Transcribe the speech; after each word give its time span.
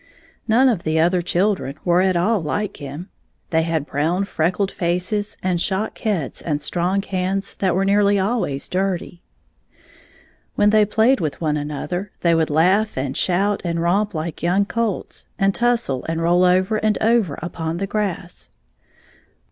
None 0.47 0.67
of 0.67 0.81
the 0.81 0.99
other 0.99 1.21
children 1.21 1.75
were 1.85 2.01
at 2.01 2.15
all 2.15 2.41
like 2.41 2.77
him. 2.77 3.11
They 3.51 3.61
had 3.61 3.85
brown 3.85 4.25
fi*eckled 4.25 4.71
faces 4.71 5.37
and 5.43 5.61
shock 5.61 5.99
heads 5.99 6.41
and 6.41 6.59
strong 6.59 7.03
hands 7.03 7.53
that 7.57 7.75
were 7.75 7.85
nearly 7.85 8.17
always 8.17 8.67
dirty. 8.67 9.21
II 9.77 9.81
When 10.55 10.69
they 10.71 10.85
played 10.85 11.19
with 11.19 11.39
one 11.39 11.55
another 11.55 12.11
they 12.21 12.33
would 12.33 12.49
laugh 12.49 12.97
and 12.97 13.15
shout 13.15 13.61
and 13.63 13.79
romp 13.79 14.15
Uke 14.15 14.41
young 14.41 14.65
colts, 14.65 15.27
and 15.37 15.53
tussle 15.53 16.03
and 16.09 16.19
roll 16.19 16.45
over 16.45 16.77
and 16.77 16.97
over 16.99 17.37
upon 17.39 17.77
the 17.77 17.85
grass. 17.85 18.49